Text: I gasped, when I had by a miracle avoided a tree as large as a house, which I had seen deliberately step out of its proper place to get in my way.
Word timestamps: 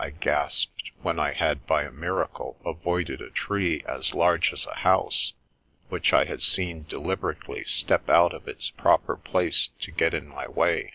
I 0.00 0.08
gasped, 0.08 0.90
when 1.02 1.18
I 1.18 1.34
had 1.34 1.66
by 1.66 1.82
a 1.82 1.90
miracle 1.92 2.56
avoided 2.64 3.20
a 3.20 3.28
tree 3.28 3.82
as 3.86 4.14
large 4.14 4.50
as 4.54 4.64
a 4.64 4.76
house, 4.76 5.34
which 5.90 6.14
I 6.14 6.24
had 6.24 6.40
seen 6.40 6.84
deliberately 6.88 7.62
step 7.64 8.08
out 8.08 8.32
of 8.32 8.48
its 8.48 8.70
proper 8.70 9.18
place 9.18 9.68
to 9.80 9.90
get 9.90 10.14
in 10.14 10.28
my 10.28 10.48
way. 10.48 10.94